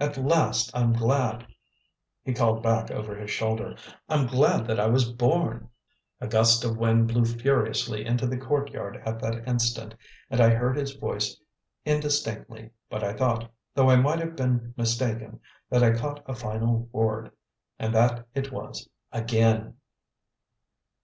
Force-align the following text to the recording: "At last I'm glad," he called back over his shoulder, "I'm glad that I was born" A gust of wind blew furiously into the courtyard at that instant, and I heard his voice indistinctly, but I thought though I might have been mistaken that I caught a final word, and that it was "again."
"At 0.00 0.16
last 0.18 0.76
I'm 0.76 0.92
glad," 0.94 1.46
he 2.24 2.34
called 2.34 2.60
back 2.60 2.90
over 2.90 3.14
his 3.16 3.30
shoulder, 3.30 3.76
"I'm 4.08 4.26
glad 4.26 4.66
that 4.66 4.80
I 4.80 4.88
was 4.88 5.08
born" 5.12 5.70
A 6.20 6.26
gust 6.26 6.64
of 6.64 6.76
wind 6.76 7.06
blew 7.06 7.24
furiously 7.24 8.04
into 8.04 8.26
the 8.26 8.36
courtyard 8.36 9.00
at 9.04 9.20
that 9.20 9.46
instant, 9.46 9.94
and 10.28 10.40
I 10.40 10.48
heard 10.50 10.76
his 10.76 10.94
voice 10.94 11.36
indistinctly, 11.84 12.70
but 12.90 13.04
I 13.04 13.12
thought 13.12 13.48
though 13.76 13.88
I 13.88 13.94
might 13.94 14.18
have 14.18 14.34
been 14.34 14.74
mistaken 14.76 15.38
that 15.70 15.84
I 15.84 15.92
caught 15.92 16.20
a 16.26 16.34
final 16.34 16.88
word, 16.90 17.30
and 17.78 17.94
that 17.94 18.26
it 18.34 18.50
was 18.50 18.88
"again." 19.12 19.76